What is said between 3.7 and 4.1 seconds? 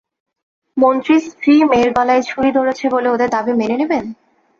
নেবেন!